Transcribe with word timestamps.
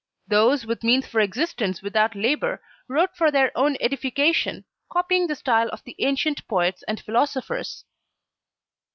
Those 0.27 0.65
with 0.65 0.83
means 0.83 1.05
for 1.05 1.19
existence 1.19 1.83
without 1.83 2.15
labour, 2.15 2.59
wrote 2.87 3.15
for 3.15 3.29
their 3.29 3.51
own 3.55 3.77
edification, 3.79 4.65
copying 4.91 5.27
the 5.27 5.35
style 5.35 5.69
of 5.69 5.83
the 5.83 5.95
ancient 5.99 6.47
poets 6.47 6.81
and 6.87 6.99
philosophers. 6.99 7.85